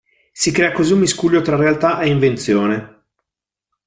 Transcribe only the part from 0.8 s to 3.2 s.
un miscuglio tra realtà e invenzione.